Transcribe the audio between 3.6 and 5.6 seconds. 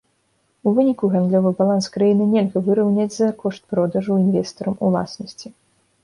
продажу інвестарам уласнасці.